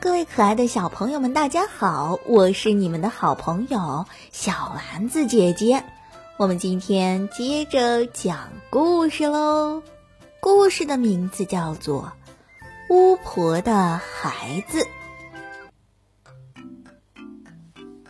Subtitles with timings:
[0.00, 2.18] 各位可爱的小朋友们，大家好！
[2.26, 5.84] 我是你们的好朋友小丸子姐姐。
[6.38, 9.82] 我们今天接着讲故事喽。
[10.40, 12.12] 故事的名字叫做
[12.94, 14.80] 《巫婆的孩子》。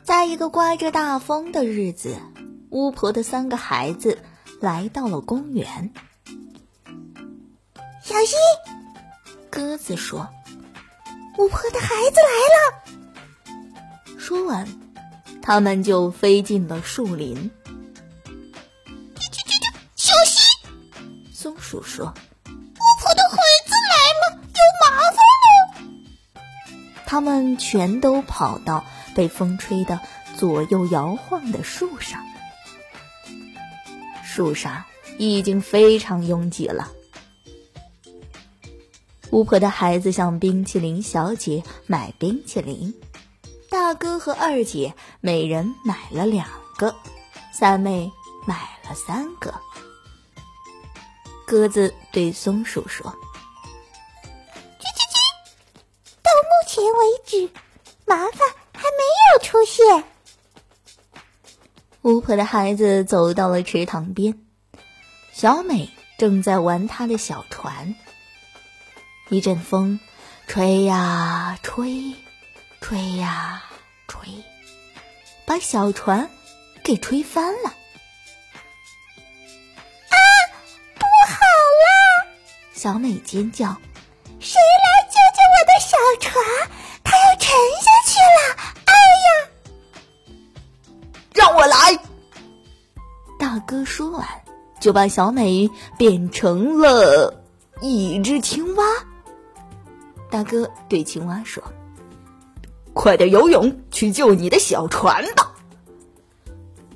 [0.05, 2.17] 在一个刮着大风的日子，
[2.71, 4.19] 巫婆的三个孩子
[4.61, 5.93] 来到了公园。
[8.03, 8.39] 小心！
[9.51, 10.29] 鸽子说。
[11.43, 14.17] 巫婆的孩子来了。
[14.17, 14.69] 说完，
[15.43, 17.51] 他们就飞进了树林。
[19.97, 20.53] 小心！
[21.35, 22.15] 松鼠说
[22.47, 23.37] ：“巫婆的孩
[23.67, 25.51] 子来了，有麻烦了。”
[27.07, 28.85] 他们全都跑到
[29.17, 29.99] 被风吹得
[30.39, 32.25] 左右摇晃的树上。
[34.25, 34.85] 树上
[35.19, 36.93] 已经非常拥挤了。
[39.33, 42.95] 巫婆的孩子向冰淇淋小姐买冰淇淋，
[43.71, 46.95] 大哥和二姐每人买了两个，
[47.51, 48.13] 三妹
[48.47, 49.55] 买了三个。
[51.47, 53.11] 鸽子对松鼠说
[54.79, 55.17] ：“叽叽叽，
[56.23, 57.51] 到目前为止，
[58.05, 58.39] 麻烦
[58.75, 59.03] 还没
[59.33, 60.05] 有出现。”
[62.03, 64.39] 巫婆的孩子走到了池塘边，
[65.33, 65.89] 小美
[66.19, 67.95] 正在玩她的小船。
[69.33, 69.99] 一阵风，
[70.47, 72.15] 吹呀吹，
[72.83, 73.63] 吹呀
[74.07, 74.29] 吹，
[75.47, 76.31] 把小船
[76.85, 77.71] 给吹翻了。
[80.11, 80.17] 啊，
[80.97, 81.39] 不好
[81.81, 82.29] 了！
[82.75, 83.75] 小美尖叫
[84.39, 86.45] ：“谁来救救我的小船？
[87.03, 87.49] 它要沉
[87.81, 88.39] 下去了！
[88.85, 88.93] 哎
[89.25, 89.49] 呀！”
[91.33, 91.99] 让我来！
[93.39, 94.29] 大哥说完，
[94.79, 97.43] 就把小美变成了
[97.81, 98.85] 一只青蛙。
[100.33, 101.63] 大哥对青蛙说
[102.95, 105.53] ：“快点游泳去救你的小船吧！”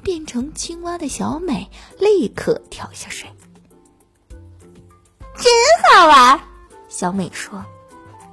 [0.02, 3.28] 变成青蛙的小美立刻跳下水，
[4.30, 5.52] 真
[5.92, 6.40] 好玩。
[6.88, 7.62] 小美说：“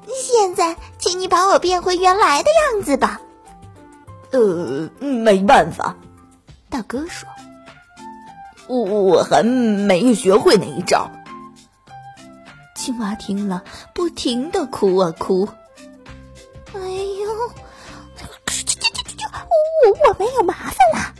[0.07, 3.19] 现在，请你把我变回原来的样子吧。”
[4.31, 5.97] 呃，没办法。
[6.69, 7.27] 大哥说
[8.67, 11.11] ：“我我还没学会那一招。”
[12.83, 13.63] 青蛙听了，
[13.95, 15.47] 不停的哭啊哭。
[16.73, 17.31] 哎呦，
[19.85, 21.15] 我我没有麻烦了。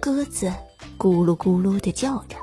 [0.00, 0.52] 鸽子
[0.98, 2.34] 咕噜咕噜的叫着。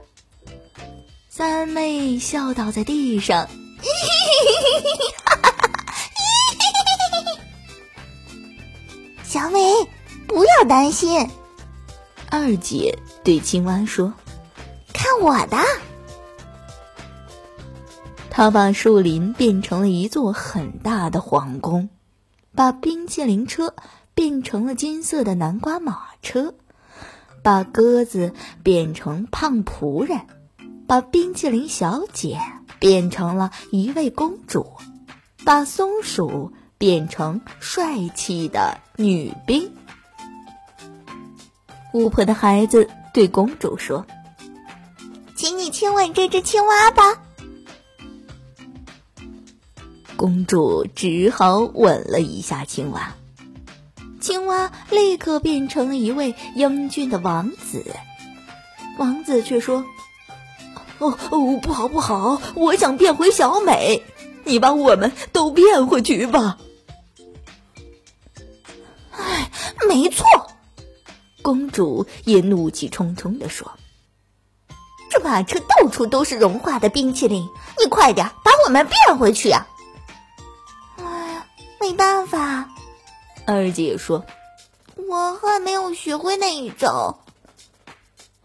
[1.28, 3.46] 三妹笑倒在地上。
[9.28, 9.60] 小美，
[10.28, 11.30] 不要担心。
[12.30, 14.14] 二姐对青蛙说
[14.96, 15.58] ：“看我的。”
[18.38, 21.88] 他把树林变成了一座很大的皇宫，
[22.54, 23.74] 把冰淇淋车
[24.14, 26.54] 变成了金色的南瓜马车，
[27.42, 30.20] 把鸽子变成胖仆人，
[30.86, 32.38] 把冰淇淋小姐
[32.78, 34.68] 变成了一位公主，
[35.46, 39.72] 把松鼠变成帅气的女兵。
[41.94, 44.06] 巫婆的孩子对公主说
[45.38, 47.02] ：“请你亲吻这只青蛙吧。”
[50.26, 53.14] 公主只好吻了一下青蛙，
[54.20, 57.86] 青蛙立刻变成了一位英俊的王子。
[58.98, 59.86] 王子却说
[60.98, 64.02] ：“哦哦，不好不好，我想变回小美，
[64.46, 66.58] 你把我们都变回去吧。”
[69.16, 69.52] 哎，
[69.88, 70.26] 没错，
[71.44, 73.74] 公主也怒气冲冲地说
[75.12, 77.48] ：“这马车到处都是融化的冰淇淋，
[77.80, 79.68] 你快点把我们变回去啊！”
[81.86, 82.68] 没办法，
[83.46, 84.26] 二姐说
[85.08, 87.20] ：“我还没有学会那一招。”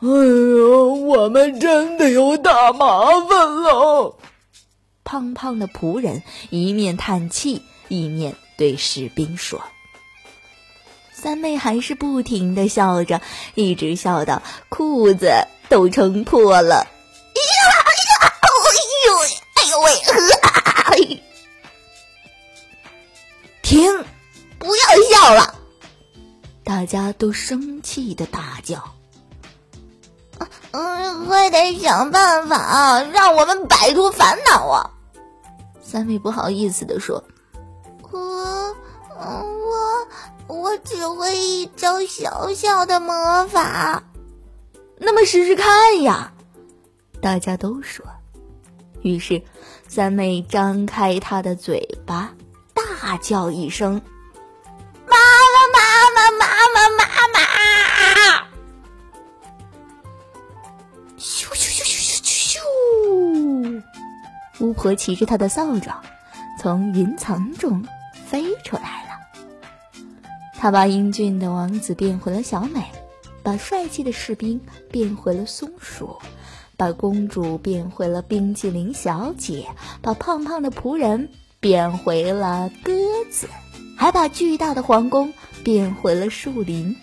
[0.00, 4.14] 哎呦，我们真的有大麻烦了！
[5.04, 9.62] 胖胖的仆人一面叹气，一面对士兵说
[11.10, 13.22] ：“三妹还是不停的笑着，
[13.54, 15.32] 一直笑到裤子
[15.70, 16.74] 都撑破了。”
[17.34, 17.42] 呀
[18.20, 18.34] 呀！
[18.42, 18.52] 哎
[19.06, 19.16] 呦，
[19.54, 21.22] 哎呦喂！
[23.70, 23.88] 停！
[24.58, 24.82] 不要
[25.12, 25.54] 笑了！
[26.64, 28.82] 大家都生气的大叫。
[30.72, 34.90] 嗯，快点想办法让我们摆脱烦恼啊！
[35.80, 37.22] 三妹不好意思的说
[38.10, 38.18] ：“我，
[39.16, 40.08] 我，
[40.48, 44.02] 我只会一招小小的魔法。”
[44.98, 46.32] 那么试试看呀！
[47.22, 48.04] 大家都说。
[49.02, 49.40] 于是，
[49.86, 52.34] 三妹张开她的嘴巴。
[53.10, 54.00] 大叫一声
[55.10, 55.16] ：“妈
[55.74, 55.82] 妈，
[56.14, 58.46] 妈妈，妈妈，妈妈！”
[61.18, 63.82] 咻咻咻咻咻咻！
[64.60, 65.92] 巫婆骑着她的扫帚，
[66.60, 67.84] 从云层中
[68.28, 69.18] 飞出来了。
[70.56, 72.92] 她把英俊的王子变回了小美，
[73.42, 76.16] 把帅气的士兵变回了松鼠。
[76.76, 79.66] 把公主变回了冰淇淋小姐，
[80.00, 81.28] 把胖胖的仆人
[81.60, 82.92] 变回了鸽
[83.30, 83.46] 子，
[83.94, 85.30] 还把巨大的皇宫
[85.62, 86.96] 变回了树林，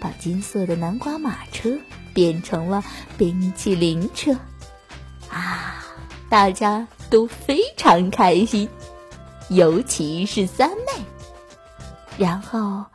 [0.00, 1.78] 把金色的南瓜马车
[2.14, 2.82] 变成了
[3.18, 4.32] 冰淇淋车。
[5.30, 5.84] 啊，
[6.30, 8.66] 大家都非常开心，
[9.50, 11.04] 尤其是三妹。
[12.16, 12.86] 然后，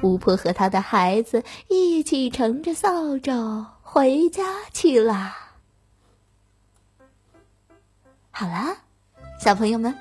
[0.00, 4.42] 巫婆和她的孩子一起乘着扫帚回家
[4.72, 5.36] 去了。
[8.30, 8.74] 好啦，
[9.38, 9.94] 小朋友们，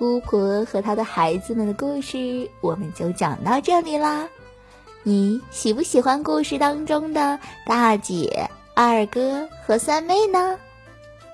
[0.00, 4.28] 巫婆和她的孩子们的故事我们就讲到这里啦。
[5.02, 10.58] 你喜不喜欢故事当中的大姐、二哥和三妹呢？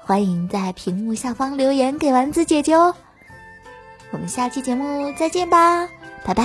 [0.03, 2.95] 欢迎在屏幕下方留言给丸子姐姐哦。
[4.11, 5.89] 我们下期节目再见吧，
[6.25, 6.45] 拜拜。